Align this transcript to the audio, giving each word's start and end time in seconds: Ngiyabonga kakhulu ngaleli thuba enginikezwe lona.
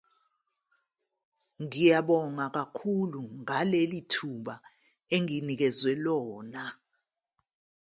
Ngiyabonga 1.63 2.45
kakhulu 2.55 3.21
ngaleli 3.41 3.99
thuba 4.13 4.55
enginikezwe 5.15 5.91
lona. 6.03 6.63